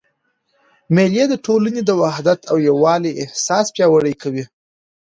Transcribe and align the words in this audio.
مېلې 0.95 1.23
د 1.29 1.33
ټولني 1.45 1.81
د 1.85 1.91
وحدت 2.01 2.39
او 2.51 2.55
یووالي 2.69 3.11
احساس 3.23 3.65
پیاوړی 3.75 4.13
کوي. 4.21 4.43